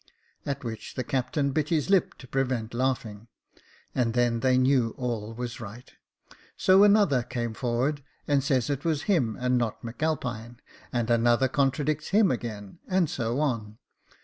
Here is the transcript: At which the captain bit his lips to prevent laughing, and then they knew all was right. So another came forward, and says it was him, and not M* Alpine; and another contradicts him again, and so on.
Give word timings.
At 0.47 0.63
which 0.63 0.95
the 0.95 1.03
captain 1.03 1.51
bit 1.51 1.69
his 1.69 1.91
lips 1.91 2.15
to 2.17 2.27
prevent 2.27 2.73
laughing, 2.73 3.27
and 3.93 4.15
then 4.15 4.39
they 4.39 4.57
knew 4.57 4.95
all 4.97 5.31
was 5.35 5.59
right. 5.59 5.91
So 6.57 6.83
another 6.83 7.21
came 7.21 7.53
forward, 7.53 8.01
and 8.27 8.43
says 8.43 8.71
it 8.71 8.83
was 8.83 9.03
him, 9.03 9.37
and 9.39 9.59
not 9.59 9.77
M* 9.85 9.93
Alpine; 9.99 10.59
and 10.91 11.11
another 11.11 11.47
contradicts 11.47 12.07
him 12.07 12.31
again, 12.31 12.79
and 12.87 13.11
so 13.11 13.39
on. 13.41 13.77